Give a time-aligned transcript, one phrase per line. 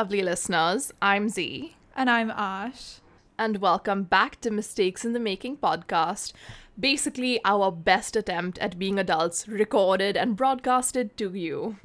[0.00, 0.90] lovely listeners.
[1.02, 1.76] I'm Z.
[1.94, 3.00] And I'm Ash.
[3.38, 6.32] And welcome back to Mistakes in the Making podcast.
[6.78, 11.76] Basically, our best attempt at being adults recorded and broadcasted to you.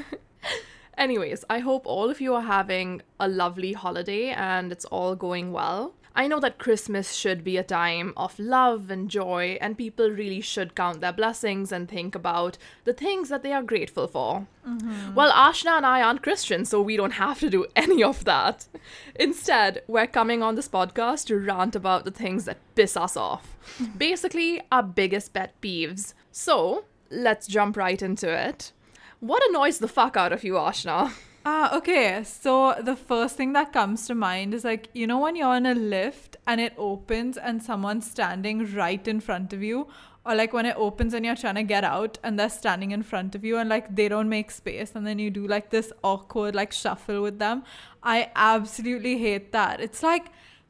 [0.96, 5.52] Anyways, I hope all of you are having a lovely holiday and it's all going
[5.52, 5.92] well.
[6.14, 10.40] I know that Christmas should be a time of love and joy, and people really
[10.40, 14.46] should count their blessings and think about the things that they are grateful for.
[14.66, 15.14] Mm-hmm.
[15.14, 18.66] Well, Ashna and I aren't Christians, so we don't have to do any of that.
[19.14, 23.56] Instead, we're coming on this podcast to rant about the things that piss us off.
[23.96, 26.14] Basically, our biggest pet peeves.
[26.32, 28.72] So, let's jump right into it.
[29.20, 31.12] What annoys the fuck out of you, Ashna?
[31.50, 32.22] Ah, okay.
[32.24, 35.64] So the first thing that comes to mind is like, you know, when you're in
[35.64, 39.86] a lift and it opens and someone's standing right in front of you,
[40.26, 43.02] or like when it opens and you're trying to get out and they're standing in
[43.02, 45.90] front of you and like they don't make space and then you do like this
[46.04, 47.64] awkward like shuffle with them.
[48.02, 49.80] I absolutely hate that.
[49.80, 50.26] It's like,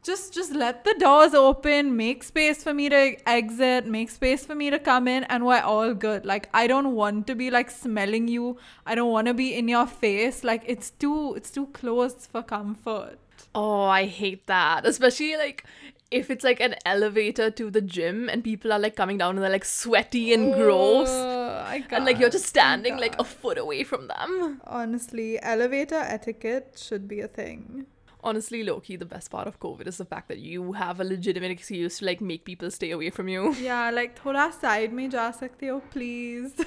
[0.08, 4.54] just just let the doors open make space for me to exit make space for
[4.54, 6.24] me to come in and we're all good.
[6.24, 8.56] Like i don't want to be like smelling you.
[8.86, 10.42] I don't want to be in your face.
[10.42, 13.18] Like it's too it's too close for comfort.
[13.54, 14.86] Oh i hate that.
[14.86, 15.64] Especially like
[16.10, 19.44] if it's like an elevator to the gym and people are like coming down and
[19.44, 21.10] they're like sweaty and gross.
[21.90, 24.62] And like you're just standing like a foot away from them.
[24.64, 27.86] Honestly elevator etiquette should be a thing
[28.22, 31.50] honestly, Loki, the best part of COVID is the fact that you have a legitimate
[31.50, 33.54] excuse to like make people stay away from you.
[33.60, 36.52] Yeah, like thoda side mein ja sakte ho, please.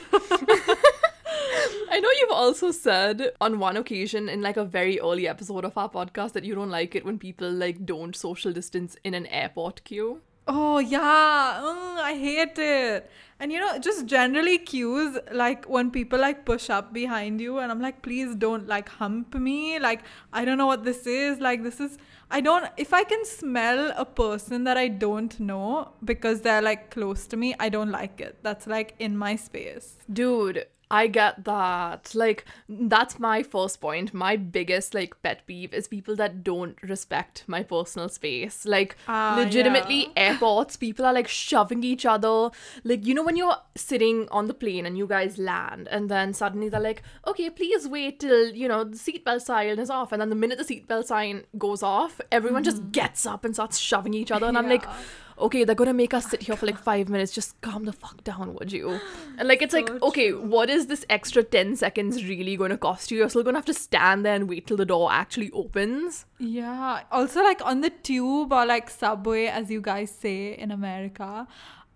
[1.94, 5.78] I know you've also said on one occasion in like a very early episode of
[5.78, 9.26] our podcast that you don't like it when people like don't social distance in an
[9.28, 10.22] airport queue.
[10.54, 13.10] Oh yeah, mm, I hate it.
[13.40, 17.72] And you know, just generally cues like when people like push up behind you, and
[17.72, 19.80] I'm like, please don't like hump me.
[19.80, 20.02] Like
[20.34, 21.40] I don't know what this is.
[21.40, 21.98] Like this is
[22.30, 22.66] I don't.
[22.76, 27.38] If I can smell a person that I don't know because they're like close to
[27.38, 28.40] me, I don't like it.
[28.44, 30.66] That's like in my space, dude.
[30.92, 32.14] I get that.
[32.14, 34.14] Like, that's my first point.
[34.14, 38.66] My biggest, like, pet peeve is people that don't respect my personal space.
[38.66, 40.32] Like, uh, legitimately, yeah.
[40.32, 42.52] airports, people are like shoving each other.
[42.84, 46.34] Like, you know, when you're sitting on the plane and you guys land, and then
[46.34, 50.12] suddenly they're like, okay, please wait till, you know, the seatbelt sign is off.
[50.12, 52.72] And then the minute the seatbelt sign goes off, everyone mm-hmm.
[52.72, 54.48] just gets up and starts shoving each other.
[54.48, 54.60] And yeah.
[54.60, 54.86] I'm like,
[55.42, 57.32] okay, they're gonna make us sit here for like five minutes.
[57.32, 59.00] Just calm the fuck down, would you?
[59.38, 63.10] And like, it's so like, okay, what is this extra 10 seconds really gonna cost
[63.12, 63.18] you?
[63.18, 66.26] You're still gonna have to stand there and wait till the door actually opens.
[66.38, 67.02] Yeah.
[67.12, 71.48] Also, like on the tube or like subway, as you guys say in America.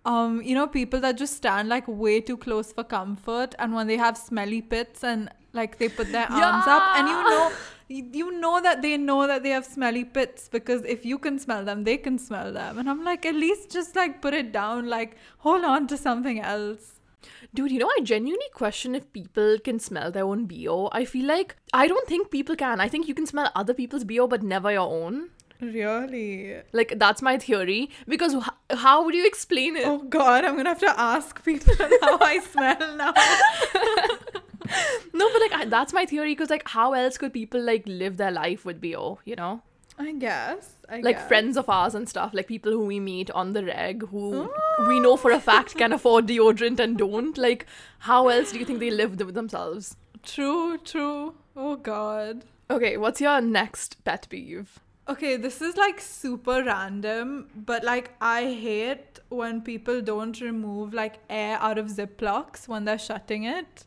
[0.06, 3.88] Um, you know, people that just stand like way too close for comfort, and when
[3.88, 6.52] they have smelly pits and like they put their yeah.
[6.52, 7.52] arms up, and you know,
[7.88, 11.64] you know that they know that they have smelly pits because if you can smell
[11.64, 12.78] them, they can smell them.
[12.78, 16.40] And I'm like, at least just like put it down, like hold on to something
[16.40, 16.94] else.
[17.54, 20.90] Dude, you know, I genuinely question if people can smell their own BO.
[20.92, 22.80] I feel like I don't think people can.
[22.80, 25.30] I think you can smell other people's BO, but never your own.
[25.62, 26.62] Really?
[26.74, 27.90] Like, that's my theory.
[28.08, 29.86] Because h- how would you explain it?
[29.88, 33.14] Oh, God, I'm gonna have to ask people how I smell now.
[35.14, 38.18] no, but like I, that's my theory because like how else could people like live
[38.18, 39.62] their life with BO, you know?
[39.98, 40.74] I guess.
[40.90, 41.28] I like guess.
[41.28, 44.86] friends of ours and stuff, like people who we meet on the reg who oh.
[44.88, 47.38] we know for a fact can afford deodorant and don't.
[47.38, 47.66] Like,
[48.00, 49.96] how else do you think they live with themselves?
[50.24, 51.36] True, true.
[51.56, 52.44] Oh god.
[52.70, 54.80] Okay, what's your next pet peeve?
[55.08, 61.20] Okay, this is like super random, but like I hate when people don't remove like
[61.30, 63.86] air out of Ziplocs when they're shutting it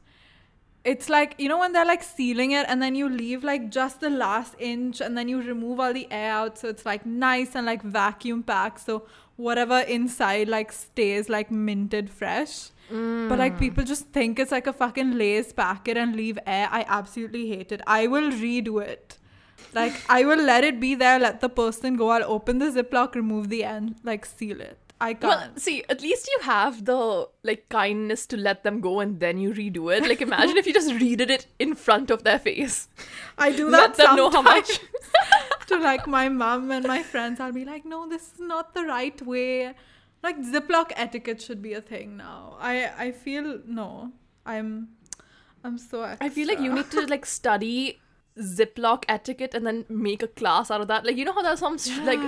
[0.88, 4.00] it's like you know when they're like sealing it and then you leave like just
[4.00, 7.54] the last inch and then you remove all the air out so it's like nice
[7.54, 9.02] and like vacuum packed so
[9.36, 13.28] whatever inside like stays like minted fresh mm.
[13.28, 13.58] but like mm.
[13.58, 17.70] people just think it's like a fucking Lay's packet and leave air i absolutely hate
[17.70, 19.18] it i will redo it
[19.74, 23.14] like i will let it be there let the person go i'll open the ziploc
[23.14, 25.22] remove the end like seal it I can't.
[25.22, 29.38] Well, see, at least you have the like kindness to let them go and then
[29.38, 30.02] you redo it.
[30.02, 32.88] Like, imagine if you just redid it in front of their face.
[33.38, 33.96] I do that.
[33.96, 34.80] Let them know how much.
[35.68, 38.84] to like my mom and my friends, I'll be like, no, this is not the
[38.84, 39.74] right way.
[40.22, 42.56] Like Ziploc etiquette should be a thing now.
[42.58, 44.12] I I feel no.
[44.44, 44.88] I'm
[45.62, 46.02] I'm so.
[46.02, 46.26] Extra.
[46.26, 48.00] I feel like you need to like study
[48.40, 51.04] Ziploc etiquette and then make a class out of that.
[51.04, 52.20] Like you know how there's some sh- like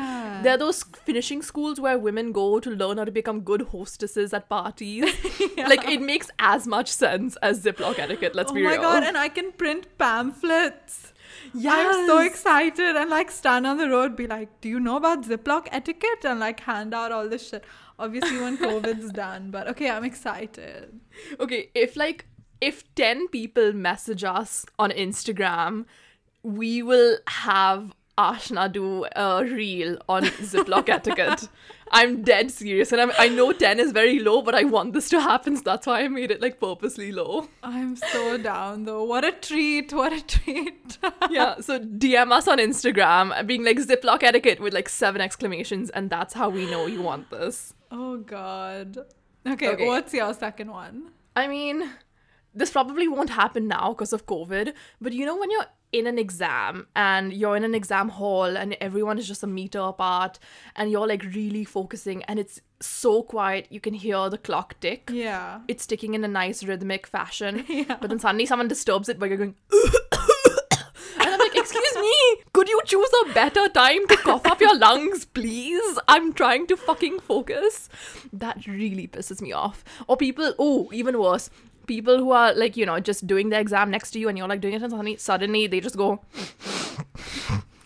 [0.43, 4.33] there are those finishing schools where women go to learn how to become good hostesses
[4.33, 5.05] at parties.
[5.71, 8.35] Like it makes as much sense as Ziploc etiquette.
[8.35, 8.73] Let's oh be real.
[8.73, 11.12] Oh my god, and I can print pamphlets.
[11.55, 14.97] Yeah, I'm so excited and like stand on the road, be like, Do you know
[14.97, 16.25] about Ziploc etiquette?
[16.25, 17.65] And like hand out all this shit.
[17.99, 21.01] Obviously when COVID's done, but okay, I'm excited.
[21.39, 22.27] Okay, if like
[22.61, 25.85] if 10 people message us on Instagram,
[26.43, 31.49] we will have Ashna do a reel on Ziploc etiquette.
[31.93, 35.09] I'm dead serious, and I'm, I know 10 is very low, but I want this
[35.09, 37.49] to happen, so that's why I made it like purposely low.
[37.62, 39.05] I'm so down though.
[39.05, 40.99] What a treat, what a treat.
[41.31, 46.11] Yeah, so DM us on Instagram, being like Ziploc etiquette with like seven exclamations, and
[46.11, 47.73] that's how we know you want this.
[47.91, 48.99] oh god.
[49.47, 49.87] Okay, Okay.
[49.87, 51.11] what's your second one?
[51.35, 51.91] I mean,
[52.55, 56.19] this probably won't happen now because of COVID, but you know, when you're in an
[56.19, 60.38] exam and you're in an exam hall and everyone is just a meter apart
[60.76, 65.11] and you're like really focusing and it's so quiet, you can hear the clock tick.
[65.12, 65.61] Yeah.
[65.69, 67.97] It's ticking in a nice rhythmic fashion, Yeah.
[68.00, 72.81] but then suddenly someone disturbs it by going, and I'm like, excuse me, could you
[72.85, 75.99] choose a better time to cough up your lungs, please?
[76.08, 77.88] I'm trying to fucking focus.
[78.32, 79.85] That really pisses me off.
[80.06, 81.50] Or people, oh, even worse,
[81.87, 84.49] people who are like, you know, just doing the exam next to you and you're
[84.49, 86.21] like doing it and suddenly, suddenly they just go.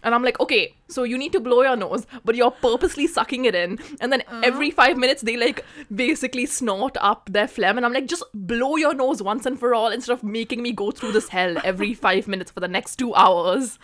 [0.05, 3.47] And I'm like, okay, so you need to blow your nose, but you're purposely sucking
[3.47, 3.79] it in.
[4.01, 4.43] And then uh-huh.
[4.45, 7.79] every five minutes, they like basically snort up their phlegm.
[7.79, 10.73] And I'm like, just blow your nose once and for all instead of making me
[10.73, 13.79] go through this hell every five minutes for the next two hours.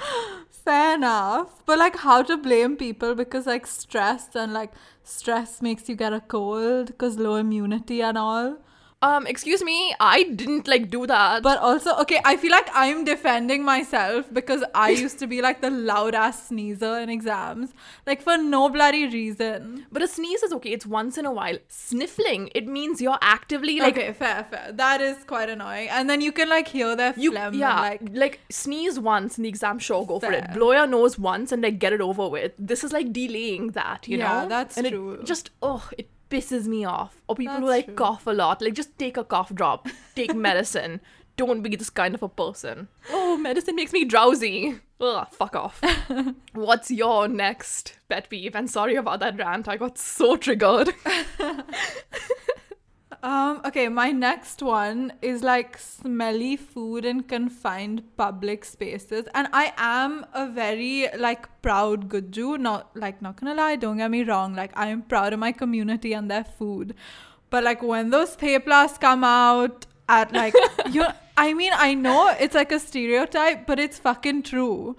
[0.50, 1.64] Fair enough.
[1.64, 4.72] But like how to blame people because like stress and like
[5.02, 8.58] stress makes you get a cold because low immunity and all.
[9.02, 11.42] Um, excuse me, I didn't like do that.
[11.42, 15.62] But also, okay, I feel like I'm defending myself because I used to be like
[15.62, 17.72] the loud ass sneezer in exams,
[18.06, 19.86] like for no bloody reason.
[19.90, 21.56] But a sneeze is okay, it's once in a while.
[21.68, 24.70] Sniffling, it means you're actively like okay, fair, fair.
[24.72, 25.88] That is quite annoying.
[25.88, 27.54] And then you can like hear their you phlegm.
[27.54, 31.18] yeah like, like sneeze once in the exam sure go for it blow your nose
[31.18, 34.48] once and like get it over with this is like delaying that you Yeah, know
[34.48, 35.12] that's and true.
[35.14, 37.94] it just oh it pisses me off or people who like true.
[37.94, 41.00] cough a lot like just take a cough drop take medicine.
[41.36, 42.88] Don't be this kind of a person.
[43.10, 44.78] Oh medicine makes me drowsy.
[45.00, 45.80] Ugh, fuck off.
[46.52, 48.54] What's your next pet peeve?
[48.54, 50.92] And sorry about that rant i got so triggered
[53.22, 59.26] Um, okay, my next one is like smelly food in confined public spaces.
[59.34, 62.58] And I am a very like proud Gujju.
[62.58, 64.54] Not like not gonna lie, don't get me wrong.
[64.54, 66.94] Like I am proud of my community and their food.
[67.50, 70.54] But like when those theplas come out at like
[70.90, 71.04] you
[71.36, 74.96] I mean I know it's like a stereotype, but it's fucking true.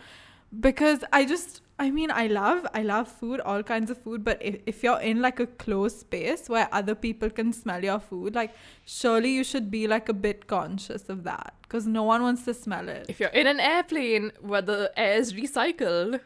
[0.59, 4.41] Because I just I mean I love I love food, all kinds of food, but
[4.49, 8.35] if, if you're in like a closed space where other people can smell your food,
[8.35, 8.53] like
[8.85, 11.55] surely you should be like a bit conscious of that.
[11.63, 13.05] Because no one wants to smell it.
[13.09, 16.19] if you're in an airplane where the air is recycled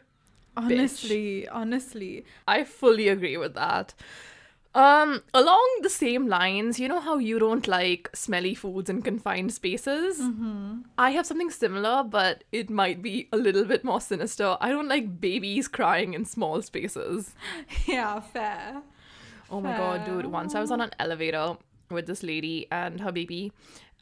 [0.56, 2.24] Honestly, honestly.
[2.48, 3.94] I fully agree with that.
[4.76, 9.54] Um, along the same lines, you know how you don't like smelly foods in confined
[9.54, 10.20] spaces?
[10.20, 10.80] Mm-hmm.
[10.98, 14.58] I have something similar, but it might be a little bit more sinister.
[14.60, 17.34] I don't like babies crying in small spaces.
[17.86, 18.82] Yeah, fair.
[19.50, 20.26] Oh my god, dude.
[20.26, 21.56] Once I was on an elevator
[21.90, 23.52] with this lady and her baby,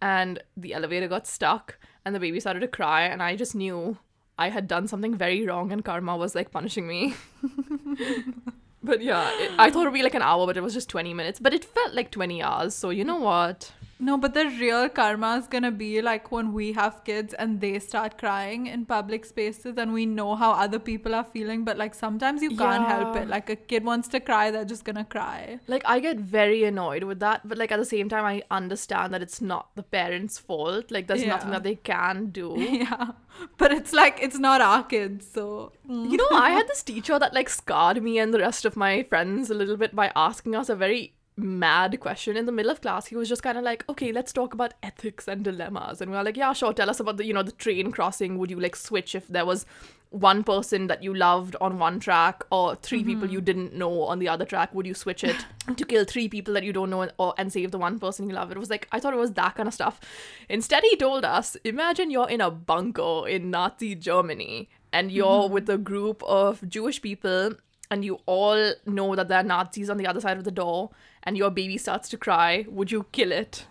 [0.03, 3.99] and the elevator got stuck, and the baby started to cry, and I just knew
[4.37, 7.15] I had done something very wrong, and karma was like punishing me.
[8.85, 10.89] but yeah, it, I thought it would be like an hour, but it was just
[10.89, 11.41] 20 minutes.
[11.41, 13.73] But it felt like 20 hours, so you know what?
[13.99, 17.79] No, but the real karma is gonna be like when we have kids and they
[17.79, 21.95] start crying in public spaces and we know how other people are feeling, but like
[21.95, 23.29] sometimes you can't help it.
[23.29, 25.61] Like a kid wants to cry, they're just gonna cry.
[25.67, 29.15] Like, I get very annoyed with that, but like at the same time, I understand
[29.15, 30.91] that it's not the parents' fault.
[30.91, 32.55] Like, there's nothing that they can do.
[32.59, 33.13] yeah.
[33.59, 36.11] But it's like it's not our kids, so mm.
[36.11, 39.03] You know, I had this teacher that like scarred me and the rest of my
[39.03, 42.81] friends a little bit by asking us a very mad question in the middle of
[42.81, 43.07] class.
[43.07, 46.17] He was just kind of like, "Okay, let's talk about ethics and dilemmas." And we
[46.17, 46.73] were like, "Yeah, sure.
[46.73, 48.39] Tell us about the, you know, the train crossing.
[48.39, 49.67] Would you like switch if there was
[50.11, 53.09] one person that you loved on one track or 3 mm-hmm.
[53.09, 54.73] people you didn't know on the other track?
[54.73, 55.45] Would you switch it
[55.77, 58.35] to kill three people that you don't know or and save the one person you
[58.35, 60.01] love?" It was like I thought it was that kind of stuff.
[60.49, 65.53] Instead, he told us, "Imagine you're in a bunker in Nazi Germany." and you're mm-hmm.
[65.53, 67.55] with a group of Jewish people
[67.95, 70.91] and you all know that there are Nazis on the other side of the door
[71.23, 73.67] and your baby starts to cry, would you kill it?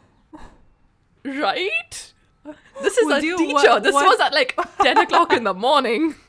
[1.26, 2.14] Right?
[2.82, 3.54] This is Would a you- teacher.
[3.54, 6.16] what- this what- was at like 10 o'clock in the morning.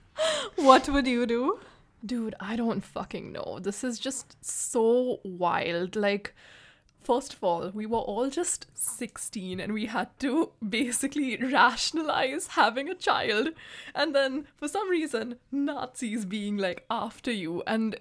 [0.56, 1.58] What would you do?
[2.06, 3.58] Dude, I don't fucking know.
[3.60, 5.96] This is just so wild.
[5.96, 6.34] Like,
[7.04, 12.88] first of all, we were all just 16 and we had to basically rationalize having
[12.88, 13.50] a child.
[13.94, 17.96] And then, for some reason, Nazis being like after you and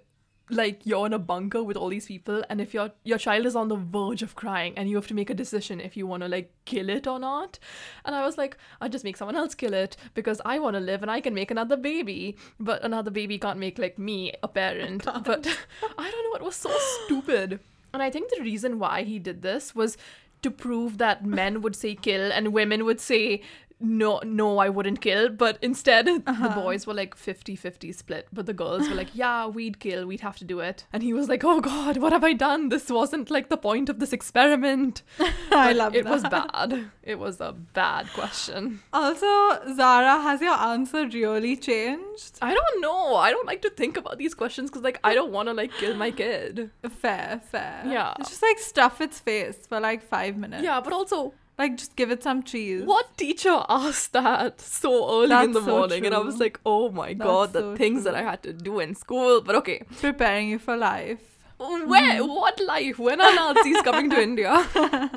[0.49, 3.55] like you're in a bunker with all these people and if your your child is
[3.55, 6.21] on the verge of crying and you have to make a decision if you want
[6.21, 7.57] to like kill it or not.
[8.03, 10.81] And i was like i'll just make someone else kill it because i want to
[10.81, 12.37] live and i can make another baby.
[12.59, 15.05] But another baby can't make like me a parent.
[15.23, 15.47] But
[15.97, 16.71] i don't know it was so
[17.05, 17.61] stupid
[17.93, 19.97] and i think the reason why he did this was
[20.41, 23.41] to prove that men would say kill and women would say
[23.79, 25.29] no no i wouldn't kill.
[25.29, 26.61] But instead the uh-huh.
[26.61, 28.27] boys were like 50-50 split.
[28.31, 30.05] But the girls were like yeah we'd kill.
[30.05, 30.85] We'd have to do it.
[30.93, 32.69] And he was like oh god what have i done?
[32.69, 35.03] This wasn't like the point of this experiment.
[35.51, 36.89] I love it was bad.
[37.03, 38.79] It was a bad question.
[38.93, 39.27] Also,
[39.75, 42.37] Zara, has your answer really changed?
[42.41, 43.15] i don't know.
[43.15, 45.71] I don't like to think about these questions because like i don't want to like
[45.73, 46.71] kill my kid.
[46.89, 47.83] Fair, fair.
[47.85, 48.13] Yeah.
[48.19, 50.63] It's just like stuff its face for like five minutes.
[50.63, 52.83] yeah but also Like just give it some cheese.
[52.83, 56.05] What teacher asked that so early in the so morning?
[56.05, 58.15] And I was like, oh my That's god, the so things that.
[58.15, 59.41] I had to do in school.
[59.41, 61.19] But okay, Preparing you for life.
[61.59, 62.23] where?
[62.25, 62.97] What life?
[62.97, 64.67] When are Nazis coming to India?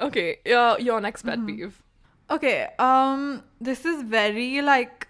[0.00, 1.82] okay, your your next pet peeve.
[2.30, 5.08] Okay, um, this is very like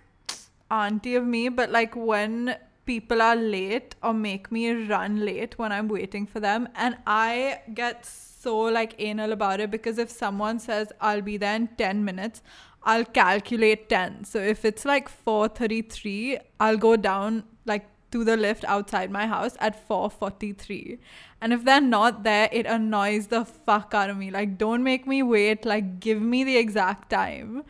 [0.70, 2.56] auntie of me, but like when
[2.88, 7.60] people are late or make me run late when I'm waiting for them, and I
[7.74, 12.04] get so like anal about it because if someone says I'll be there in 10
[12.04, 12.42] minutes,
[12.82, 14.24] I'll calculate 10.
[14.24, 19.56] So if it's like 4:33, I'll go down like to the lift outside my house
[19.68, 20.98] at 4:43.
[21.42, 24.30] And if they're not there, it annoys the fuck out of me.
[24.30, 27.64] Like don't make me wait, like give me the exact time.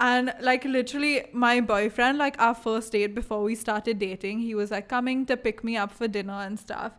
[0.00, 4.70] And like literally my boyfriend like our first date before we started dating, he was
[4.70, 6.92] like coming to pick me up for dinner and stuff.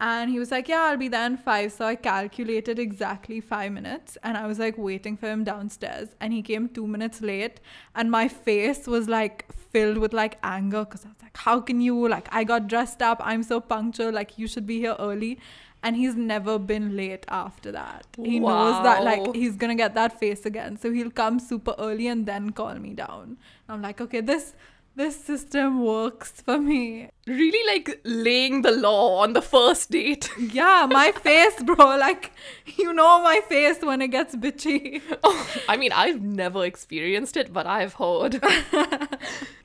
[0.00, 1.72] And he was like, Yeah, I'll be there in five.
[1.72, 6.10] So I calculated exactly five minutes and I was like waiting for him downstairs.
[6.20, 7.60] And he came two minutes late.
[7.94, 11.80] And my face was like filled with like anger because I was like, How can
[11.80, 12.08] you?
[12.08, 13.20] Like, I got dressed up.
[13.24, 14.12] I'm so punctual.
[14.12, 15.38] Like, you should be here early.
[15.84, 18.06] And he's never been late after that.
[18.16, 20.78] He knows that like he's gonna get that face again.
[20.78, 23.36] So he'll come super early and then call me down.
[23.68, 24.54] I'm like, okay, this
[24.96, 27.10] this system works for me.
[27.26, 30.30] Really like laying the law on the first date.
[30.38, 31.96] Yeah, my face, bro.
[32.04, 32.32] Like,
[32.76, 35.02] you know my face when it gets bitchy.
[35.24, 38.40] Oh, I mean, I've never experienced it, but I've heard.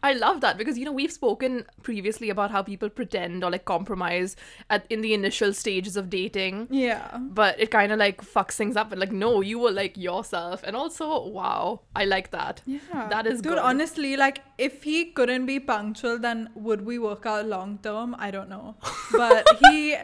[0.01, 3.65] I love that because you know we've spoken previously about how people pretend or like
[3.65, 4.35] compromise
[4.69, 6.67] at in the initial stages of dating.
[6.71, 7.17] Yeah.
[7.19, 8.91] But it kind of like fucks things up.
[8.91, 10.63] And like, no, you were like yourself.
[10.63, 12.61] And also, wow, I like that.
[12.65, 13.07] Yeah.
[13.09, 13.59] That is Dude, good.
[13.59, 18.15] honestly, like, if he couldn't be punctual, then would we work out long term?
[18.17, 18.75] I don't know.
[19.11, 19.95] But he.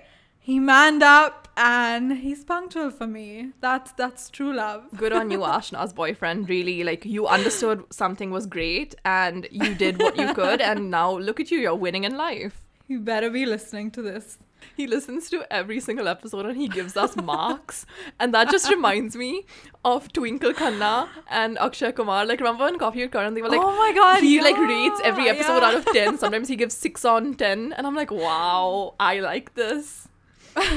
[0.45, 3.53] He manned up and he's punctual for me.
[3.61, 4.83] That's that's true love.
[4.95, 6.47] Good on you, Ashna's boyfriend.
[6.47, 11.17] Really, like you understood something was great and you did what you could, and now
[11.17, 12.61] look at you, you're winning in life.
[12.87, 14.37] You better be listening to this.
[14.77, 17.87] He listens to every single episode and he gives us marks.
[18.19, 19.45] And that just reminds me
[19.83, 22.23] of Twinkle Khanna and Akshay Kumar.
[22.23, 23.33] Like, remember in Coffee with Karan?
[23.33, 25.67] They were like, Oh my God, He like yeah, rates every episode yeah.
[25.69, 26.19] out of 10.
[26.19, 27.73] Sometimes he gives 6 on 10.
[27.73, 30.07] And I'm like, wow, I like this.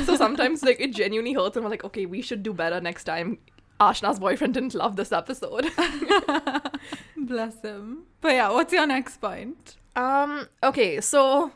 [0.04, 1.56] So sometimes, like, it genuinely hurts.
[1.56, 3.38] And we're like, okay, we should do better next time.
[3.80, 5.66] Ashna's boyfriend didn't love this episode.
[7.16, 8.04] Bless him.
[8.20, 9.76] But yeah, what's your next point?
[9.97, 11.52] Um, okay, so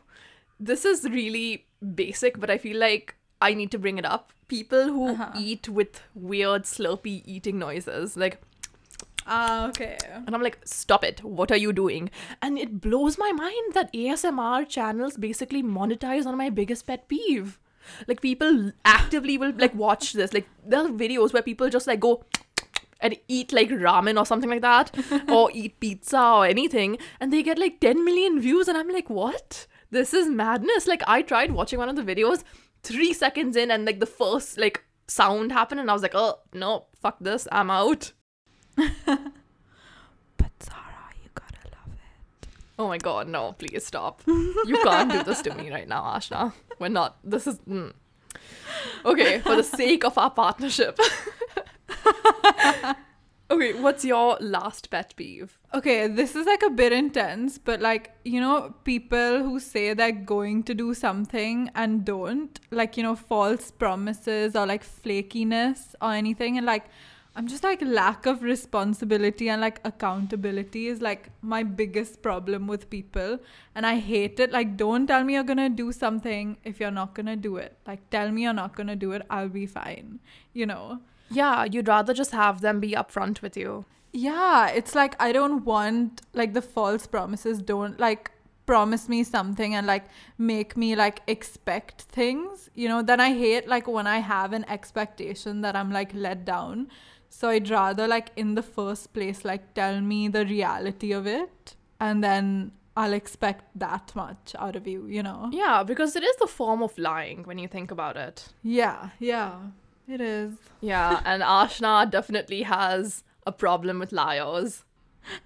[0.60, 4.32] this is really basic, but I feel like I need to bring it up.
[4.48, 5.32] People who Uh-huh.
[5.38, 8.40] eat with weird slurpy eating noises, like,
[9.26, 9.96] Ah, okay.
[10.14, 12.10] and I'm like, stop it, what are you doing?
[12.40, 17.58] And it blows my mind that ASMR channels basically monetize on my biggest pet peeve.
[18.06, 20.32] Like, people actively will like watch this.
[20.32, 22.24] Like, there are videos where people just like go
[23.00, 24.90] and eat like ramen or something like that,
[25.28, 29.10] or eat pizza or anything, and they get like 10 million views, and I'm like,
[29.10, 29.66] what?
[29.90, 30.86] This is madness.
[30.86, 32.44] Like, I tried watching one of the videos
[32.82, 36.38] three seconds in, and like the first like sound happened, and I was like, oh,
[36.54, 38.12] no, fuck this, I'm out.
[38.76, 42.48] But Zara, you gotta love it.
[42.78, 44.22] Oh my god, no, please stop.
[44.26, 46.52] You can't do this to me right now, Ashna.
[46.78, 47.18] We're not.
[47.22, 47.58] This is.
[47.60, 47.92] Mm.
[49.04, 50.98] Okay, for the sake of our partnership.
[53.50, 55.58] okay, what's your last pet peeve?
[55.74, 60.12] Okay, this is like a bit intense, but like, you know, people who say they're
[60.12, 66.12] going to do something and don't, like, you know, false promises or like flakiness or
[66.12, 66.56] anything.
[66.56, 66.86] And like,
[67.34, 72.90] I'm just like lack of responsibility and like accountability is like my biggest problem with
[72.90, 73.38] people.
[73.74, 74.52] And I hate it.
[74.52, 77.78] Like, don't tell me you're gonna do something if you're not gonna do it.
[77.86, 80.20] Like, tell me you're not gonna do it, I'll be fine.
[80.52, 81.00] You know?
[81.30, 83.86] Yeah, you'd rather just have them be upfront with you.
[84.12, 88.30] Yeah, it's like I don't want like the false promises don't like
[88.66, 90.04] promise me something and like
[90.36, 92.68] make me like expect things.
[92.74, 96.44] You know, then I hate like when I have an expectation that I'm like let
[96.44, 96.88] down.
[97.34, 101.74] So I'd rather like in the first place like tell me the reality of it
[101.98, 105.48] and then I'll expect that much out of you, you know?
[105.50, 108.50] Yeah, because it is the form of lying when you think about it.
[108.62, 109.54] Yeah, yeah.
[110.06, 110.52] It is.
[110.82, 114.84] Yeah, and Ashna definitely has a problem with liars.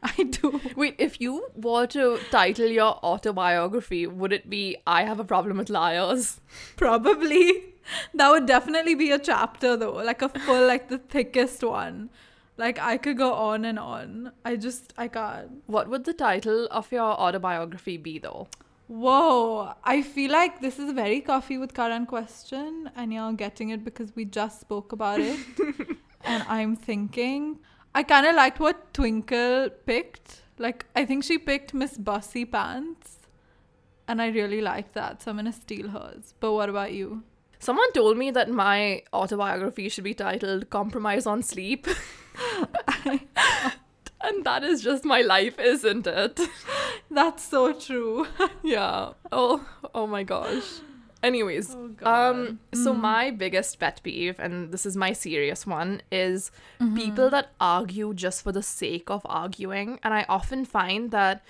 [0.02, 0.60] I do.
[0.74, 5.58] Wait, if you were to title your autobiography, would it be I have a problem
[5.58, 6.40] with liars?
[6.76, 7.75] Probably.
[8.14, 12.10] That would definitely be a chapter though, like a full, like the thickest one.
[12.56, 14.32] Like I could go on and on.
[14.44, 15.62] I just, I can't.
[15.66, 18.48] What would the title of your autobiography be though?
[18.88, 23.70] Whoa, I feel like this is a very coffee with Karan question, and you're getting
[23.70, 25.40] it because we just spoke about it.
[26.24, 27.58] and I'm thinking,
[27.96, 30.42] I kind of liked what Twinkle picked.
[30.58, 33.18] Like, I think she picked Miss Bossy Pants,
[34.06, 36.34] and I really liked that, so I'm gonna steal hers.
[36.38, 37.24] But what about you?
[37.58, 41.86] Someone told me that my autobiography should be titled Compromise on Sleep.
[43.06, 46.40] and that is just my life, isn't it?
[47.10, 48.26] That's so true.
[48.62, 49.12] yeah.
[49.32, 50.80] Oh, oh my gosh.
[51.22, 56.52] Anyways, Oh, um, so my biggest pet peeve, and this is my serious one, is
[56.94, 59.98] people that argue just for the sake of arguing.
[60.04, 61.42] And I often find that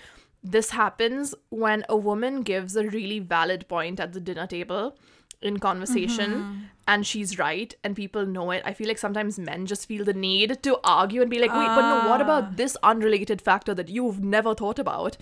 [0.43, 4.97] this happens when a woman gives a really valid point at the dinner table
[5.43, 8.63] in conversation and she's right and people know it.
[8.65, 11.69] I feel like sometimes men just feel the need to argue and be like, wait,
[11.69, 12.25] but no, what Ah.
[12.25, 15.17] about this unrelated factor that you've never thought about,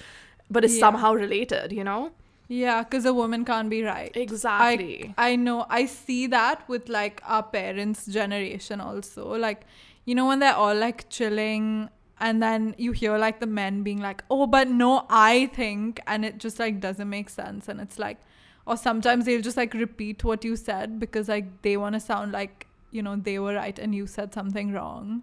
[0.50, 0.80] but is Yeah.
[0.80, 2.12] somehow related, you know?
[2.48, 4.14] Yeah, because a woman can't be right.
[4.14, 5.14] Exactly.
[5.16, 5.66] I, I know.
[5.70, 9.34] I see that with like our parents' generation also.
[9.36, 9.62] Like,
[10.04, 11.88] you know, when they're all like chilling
[12.20, 16.00] and then you hear like the men being like, oh, but no, I think.
[16.06, 17.66] And it just like doesn't make sense.
[17.68, 18.18] And it's like,
[18.66, 22.32] or sometimes they'll just like repeat what you said because like they want to sound
[22.32, 25.22] like, you know, they were right and you said something wrong.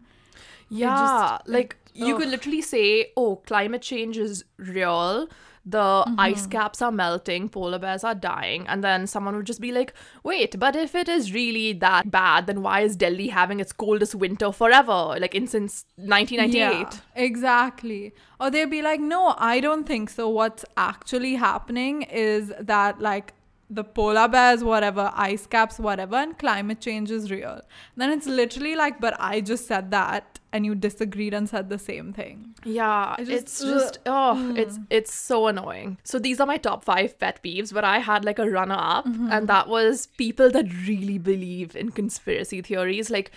[0.70, 2.18] Yeah, just, like like, you oh.
[2.18, 5.28] could literally say, "Oh, climate change is real.
[5.66, 6.20] The Mm-hmm.
[6.20, 9.94] ice caps are melting, polar bears are dying." And then someone would just be like,
[10.24, 14.16] "Wait, but if it is really that bad, then why is Delhi having its coldest
[14.16, 18.14] winter forever, like in since 1998?" Yeah, exactly.
[18.40, 20.28] Or they'd be like, no, I don't think so.
[20.28, 23.34] What's actually happening is that, like,
[23.72, 27.62] the polar bears, whatever, ice caps, whatever, and climate change is real.
[27.96, 31.80] Then it's literally like, but I just said that, and you disagreed and said the
[31.80, 32.54] same thing.
[32.66, 34.58] Yeah, just- it's just uh, oh, mm.
[34.58, 35.98] it's it's so annoying.
[36.04, 39.06] So these are my top five pet peeves, but I had like a runner up,
[39.06, 39.46] and mm-hmm.
[39.46, 43.10] that was people that really believe in conspiracy theories.
[43.10, 43.32] Like,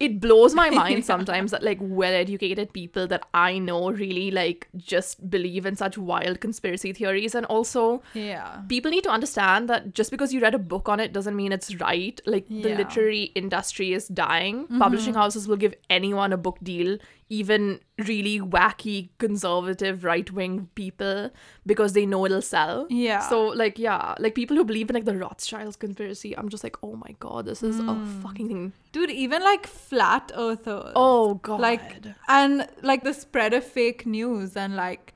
[0.00, 5.28] it blows my mind sometimes that like well-educated people that I know really like just
[5.28, 8.60] believe in such wild conspiracy theories, and also Yeah.
[8.68, 11.52] people need to understand that just because you read a book on it doesn't mean
[11.52, 12.20] it's right.
[12.26, 14.64] Like the literary industry is dying.
[14.64, 14.78] Mm-hmm.
[14.78, 16.98] Publishing houses will give anyone a book deal,
[17.30, 21.30] even really wacky conservative right wing people,
[21.66, 22.86] because they know it'll sell.
[22.90, 23.20] Yeah.
[23.28, 26.76] So like yeah, like people who believe in like the Rothschilds conspiracy, I'm just like,
[26.82, 28.20] oh my god, this is a hmm.
[28.22, 28.72] fucking thing.
[28.92, 30.92] Dude, even like flat earthers.
[30.96, 31.60] Oh god.
[31.60, 35.14] like and like the spread of fake news and like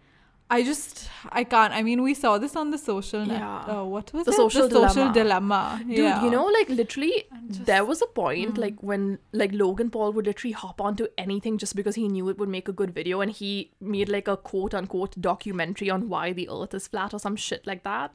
[0.55, 1.73] I just I can't.
[1.73, 3.39] I mean, we saw this on the social net.
[3.41, 3.65] Yeah.
[3.75, 4.37] Oh, what was The it?
[4.37, 5.15] Social the social Dilemma.
[5.15, 5.81] dilemma.
[5.87, 6.25] Dude, yeah.
[6.25, 8.59] you know, like literally, just- there was a point mm.
[8.59, 12.39] like when like Logan Paul would literally hop onto anything just because he knew it
[12.39, 16.33] would make a good video, and he made like a quote unquote documentary on why
[16.33, 18.13] the Earth is flat or some shit like that.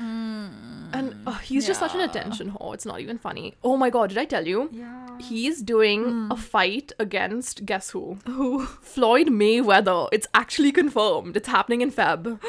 [0.00, 0.94] Mm.
[0.94, 2.72] and uh, he's just such an attention whore.
[2.72, 3.54] It's not even funny.
[3.62, 4.70] Oh my god, did I tell you?
[4.72, 5.18] Yeah.
[5.18, 6.32] He's doing mm.
[6.32, 8.18] a fight against guess who?
[8.26, 8.64] Who?
[8.66, 10.08] Floyd Mayweather.
[10.10, 11.36] It's actually confirmed.
[11.36, 12.40] It's happening in Feb.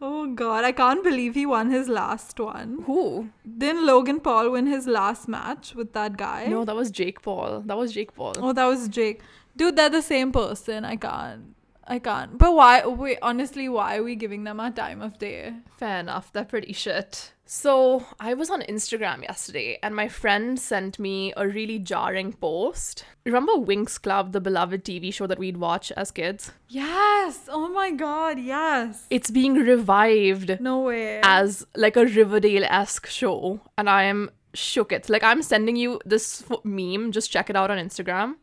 [0.00, 2.82] Oh God, I can't believe he won his last one.
[2.86, 3.30] Who?
[3.58, 6.46] Didn't Logan Paul win his last match with that guy?
[6.46, 7.62] No, that was Jake Paul.
[7.64, 8.34] That was Jake Paul.
[8.38, 9.22] Oh, that was Jake.
[9.56, 10.84] Dude, they're the same person.
[10.84, 11.54] I can't.
[11.86, 12.36] I can't.
[12.36, 12.84] But why?
[12.84, 15.54] Wait, honestly, why are we giving them our time of day?
[15.78, 16.30] Fair enough.
[16.32, 17.32] They're pretty shit.
[17.48, 23.04] So I was on Instagram yesterday and my friend sent me a really jarring post.
[23.24, 26.50] Remember Winx Club, the beloved TV show that we'd watch as kids?
[26.68, 27.48] Yes.
[27.48, 28.40] Oh my God.
[28.40, 29.06] Yes.
[29.10, 31.20] It's being revived No way.
[31.22, 33.60] as like a Riverdale esque show.
[33.78, 35.08] And I am shook it.
[35.08, 37.12] Like I'm sending you this f- meme.
[37.12, 38.34] Just check it out on Instagram.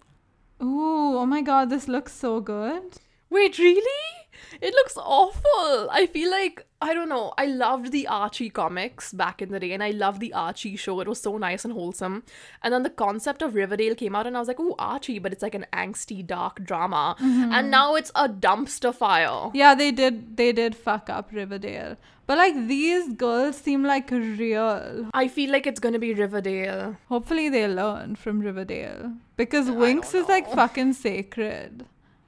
[0.61, 2.83] Ooh, oh my god, this looks so good.
[3.29, 4.22] Wait, really?
[4.61, 5.89] It looks awful.
[5.91, 7.33] I feel like I don't know.
[7.37, 10.99] I loved the Archie comics back in the day, and I loved the Archie show.
[10.99, 12.23] It was so nice and wholesome.
[12.61, 15.31] And then the concept of Riverdale came out, and I was like, "Oh, Archie!" But
[15.31, 17.15] it's like an angsty, dark drama.
[17.19, 17.53] Mm-hmm.
[17.53, 19.51] And now it's a dumpster fire.
[19.53, 21.95] Yeah, they did they did fuck up Riverdale.
[22.25, 25.09] But like these girls seem like real.
[25.13, 26.97] I feel like it's gonna be Riverdale.
[27.09, 29.13] Hopefully they learn from Riverdale.
[29.35, 31.85] Because Winx is like fucking sacred.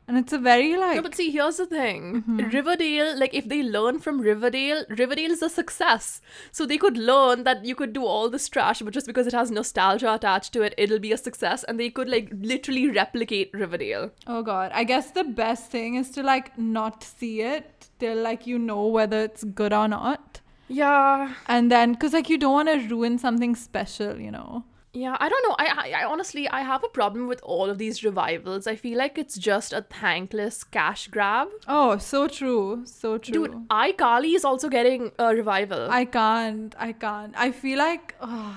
[0.07, 2.21] And it's a very like No, but see, here's the thing.
[2.21, 2.37] Mm-hmm.
[2.49, 6.21] Riverdale, like, if they learn from Riverdale, Riverdale is a success.
[6.51, 9.33] So they could learn that you could do all this trash, but just because it
[9.33, 11.63] has nostalgia attached to it, it'll be a success.
[11.63, 14.11] And they could, like, literally replicate Riverdale.
[14.27, 14.71] Oh god.
[14.73, 18.85] I guess the best thing is to like not see it till like you know
[18.87, 20.41] whether it's good or not.
[20.67, 21.33] Yeah.
[21.47, 24.65] And then cuz like you don't want to ruin something special, you know.
[24.95, 25.55] Yeah, I don't know.
[25.59, 28.65] I, I, I honestly, I have a problem with all of these revivals.
[28.65, 31.49] I feel like it's just a thankless cash grab.
[31.67, 32.83] Oh, so true.
[32.85, 33.33] So true.
[33.47, 35.89] Dude, iCarly is also getting a revival.
[35.91, 36.73] I, I can't.
[36.79, 37.33] I can't.
[37.37, 38.55] I feel like ugh,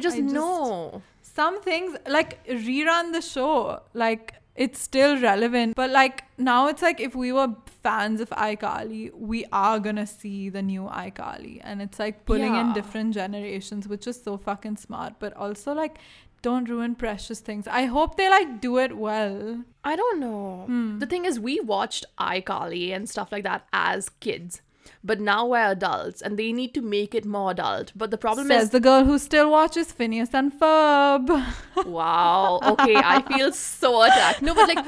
[0.00, 1.02] just I just- know.
[1.22, 3.80] some things like rerun the show.
[3.94, 7.48] Like it's still relevant, but like now it's like if we were
[7.82, 12.74] fans of iCarly, we are gonna see the new iCarly, and it's like pulling in
[12.74, 15.14] different generations, which is so fucking smart.
[15.18, 15.96] But also like,
[16.42, 17.66] don't ruin precious things.
[17.66, 19.64] I hope they like do it well.
[19.82, 20.64] I don't know.
[20.66, 20.98] Hmm.
[20.98, 24.60] The thing is, we watched iCarly and stuff like that as kids,
[25.02, 27.92] but now we're adults and they need to make it more adult.
[27.96, 31.28] But the problem Says is, the girl who still watches Phineas and Ferb.
[31.86, 34.42] wow, okay, I feel so attacked.
[34.42, 34.84] No, but like,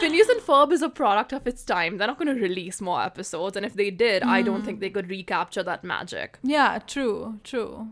[0.00, 1.96] Phineas and Ferb is a product of its time.
[1.98, 4.66] They're not going to release more episodes, and if they did, I don't Hmm.
[4.66, 6.38] think they could recapture that magic.
[6.42, 7.88] yeah, true, true.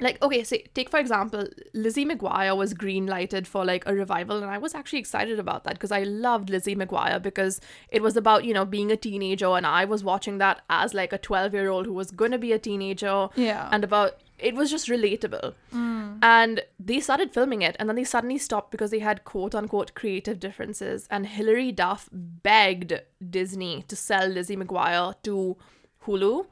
[0.00, 4.38] Like okay say take for example lizzie mcguire was green lighted for like a revival
[4.38, 8.16] and i was actually excited about that because i loved lizzie mcguire because it was
[8.16, 11.54] about you know being a teenager and i was watching that as like a 12
[11.54, 13.68] year old who was gonna be a teenager Yeah.
[13.70, 16.18] and about it was just relatable mm.
[16.20, 19.94] and they started filming it and then they suddenly stopped because they had quote unquote
[19.94, 25.56] creative differences and hilary duff begged disney to sell lizzie mcguire to
[26.06, 26.44] hulu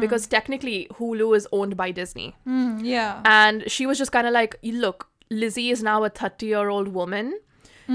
[0.00, 3.20] because technically hulu is owned by disney Mm, yeah.
[3.24, 6.88] and she was just kind of like, look, Lizzie is now a 30 year old
[6.88, 7.38] woman.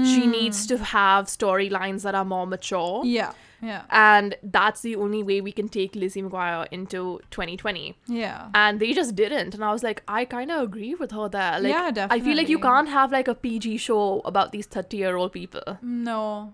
[0.04, 3.02] She needs to have storylines that are more mature.
[3.06, 3.32] Yeah.
[3.62, 3.84] Yeah.
[3.90, 7.96] And that's the only way we can take Lizzie McGuire into 2020.
[8.06, 8.48] Yeah.
[8.54, 9.54] And they just didn't.
[9.54, 11.58] And I was like, I kind of agree with her there.
[11.60, 14.98] Like, Yeah, I feel like you can't have like a PG show about these 30
[14.98, 15.78] year old people.
[15.80, 16.52] No.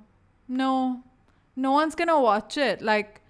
[0.48, 1.00] No.
[1.56, 2.80] No one's gonna watch it.
[2.80, 3.21] Like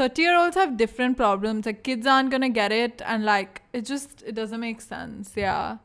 [0.00, 1.66] 30 year olds have different problems.
[1.66, 5.32] Like kids aren't gonna get it and like it just it doesn't make sense.
[5.36, 5.76] Yeah.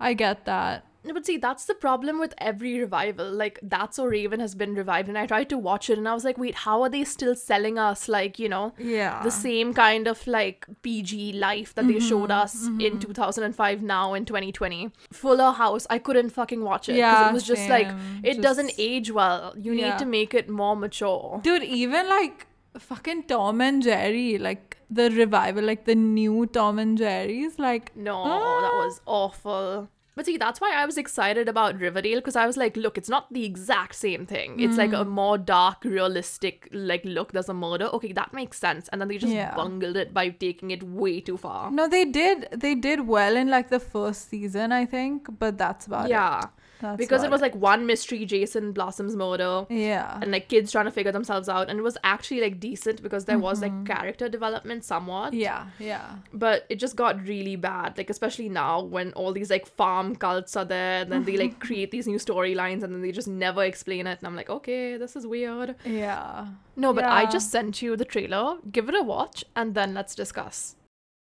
[0.00, 0.84] I get that.
[1.04, 3.28] No, but see, that's the problem with every revival.
[3.28, 6.14] Like, That's So Raven has been revived, and I tried to watch it, and I
[6.14, 9.20] was like, wait, how are they still selling us, like, you know, Yeah.
[9.24, 12.98] the same kind of like PG life that they mm-hmm, showed us in mm-hmm.
[13.00, 14.92] 2005 now in 2020.
[15.12, 16.94] Fuller House, I couldn't fucking watch it.
[16.94, 18.20] Yeah, it was just like, same.
[18.22, 19.54] it doesn't age well.
[19.58, 19.90] You Yeah.
[19.90, 21.40] need to make it more mature.
[21.42, 22.46] Dude, even like
[22.78, 28.16] fucking Tom and Jerry, like the revival, like the new Tom and Jerry's, like No,
[28.24, 28.60] Ah.
[28.60, 29.88] that was awful.
[30.14, 33.08] But see, that's why I was excited about Riverdale because I was like, look, it's
[33.08, 34.60] not the exact same thing.
[34.60, 34.96] It's like Hmm.
[34.96, 37.32] a more dark, realistic like look.
[37.32, 37.86] There's a murder.
[37.86, 38.88] Okay, that makes sense.
[38.90, 39.54] And then they just Yeah.
[39.54, 41.70] bungled it by taking it way too far.
[41.70, 45.86] No, they did they did well in like the first season, I think, but that's
[45.86, 46.10] about it.
[46.10, 46.42] yeah,
[46.82, 49.64] That's because it was like one mystery, Jason Blossom's murder.
[49.70, 50.18] Yeah.
[50.20, 51.70] and like kids trying to figure themselves out.
[51.70, 53.78] And it was actually like decent because there was Mm-hmm.
[53.86, 55.32] like character development somewhat.
[55.32, 56.16] Yeah, yeah.
[56.34, 57.96] but it just got really bad.
[57.96, 61.02] Like especially now when all these like farm cults are there.
[61.02, 64.18] And then they like create these new storylines and then they just never explain it.
[64.20, 65.76] And i'm like okay this is weird.
[65.84, 66.46] Yeah.
[66.76, 68.56] no but i just sent you the trailer.
[68.76, 70.74] Give it a watch and then let's discuss.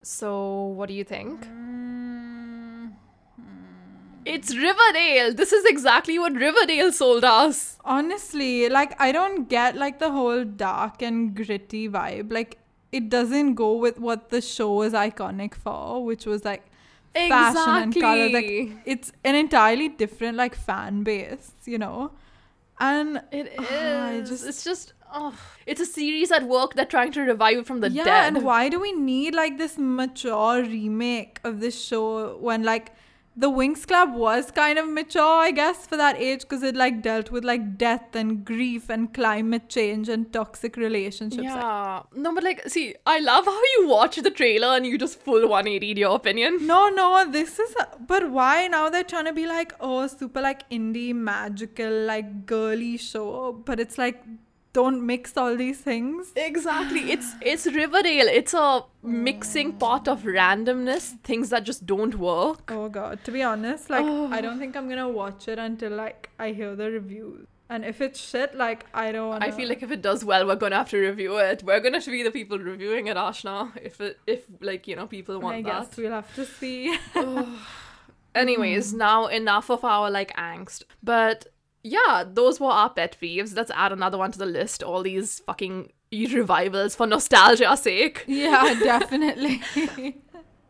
[0.03, 1.47] So what do you think?
[1.47, 1.84] Mm,
[4.27, 9.99] it's riverdale this is exactly what riverdale sold us honestly, like I don't get like
[9.99, 12.33] the whole dark and gritty vibe.
[12.33, 12.59] Like
[12.93, 16.65] it doesn't go with what the show is iconic for, which was like
[17.15, 18.29] fashion and color.
[18.31, 22.13] Like it's an entirely different like fan base, you know.
[22.81, 23.71] And It is.
[23.71, 24.95] I just- it's just.
[25.17, 25.33] Oh,
[25.65, 28.35] it's a series at work they're trying to revive it from the yeah, dead.
[28.35, 32.91] and why do we need like this mature remake of this show when like
[33.37, 37.03] the Winx Club was kind of mature, I guess, for that age because it like
[37.03, 41.43] dealt with like death and grief and climate change and toxic relationships.
[41.43, 42.03] Yeah.
[42.15, 45.49] No, but like, see, I love how you watch the trailer and you just full
[45.49, 46.65] 180 your opinion.
[46.65, 47.75] No, no, this is.
[47.81, 52.47] A, but why now they're trying to be like, oh, super like indie, magical, like
[52.47, 54.23] girly show, but it's like
[54.75, 56.33] don't mix all these things.
[56.37, 57.13] Exactly.
[57.13, 58.29] It's it's Riverdale.
[58.29, 59.79] It's a mixing mm.
[59.79, 62.71] pot of randomness, things that just don't work.
[62.71, 63.25] Oh god.
[63.25, 64.29] To be honest, like oh.
[64.31, 67.47] I don't think I'm gonna watch it until like I hear the reviews.
[67.71, 69.29] And if it's shit, like I don't.
[69.29, 69.47] Wanna...
[69.47, 71.63] I feel like if it does well, we're gonna have to review it.
[71.63, 73.71] We're gonna be the people reviewing it, Ashna.
[73.81, 75.89] If it, if like you know people want I that.
[75.89, 76.97] guess we'll have to see.
[78.35, 80.83] Anyways, now enough of our like angst.
[81.03, 81.47] But
[81.85, 83.55] yeah, those were our pet peeves.
[83.55, 84.83] Let's add another one to the list.
[84.83, 88.25] All these fucking revivals for nostalgia's sake.
[88.27, 89.63] Yeah, definitely.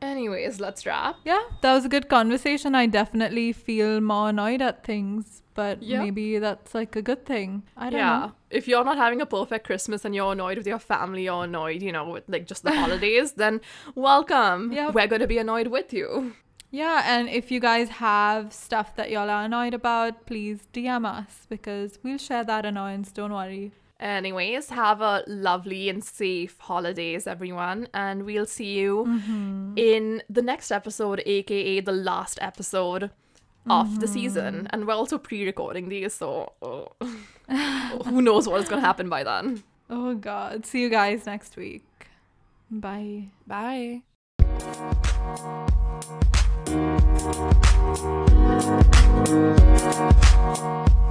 [0.03, 1.17] Anyways, let's wrap.
[1.25, 2.75] Yeah, that was a good conversation.
[2.75, 7.63] I definitely feel more annoyed at things, but maybe that's like a good thing.
[7.77, 8.19] I don't yeah.
[8.19, 8.33] know.
[8.51, 11.81] If you're not having a perfect Christmas and you're annoyed with your family or annoyed,
[11.81, 13.61] you know, with like just the holidays, then
[13.95, 14.73] welcome.
[14.73, 14.91] Yeah.
[14.91, 16.35] We're going to be annoyed with you.
[16.75, 21.47] Yeah, and if you guys have stuff that y'all are annoyed about, please DM us
[21.49, 23.13] because we'll share that annoyance.
[23.13, 23.71] Don't worry.
[24.01, 29.75] Anyways, have a lovely and safe holidays, everyone, and we'll see you mm-hmm.
[29.77, 33.71] in the next episode, aka the last episode mm-hmm.
[33.71, 34.55] of the season.
[34.55, 34.67] Mm-hmm.
[34.71, 36.89] And we're also pre recording these, so oh,
[38.05, 39.63] who knows what is going to happen by then.
[39.89, 40.67] Oh, God.
[40.67, 41.87] See you guys next week.
[42.69, 43.29] Bye.
[43.47, 44.03] Bye.
[47.15, 47.39] We'll be
[50.67, 51.04] right.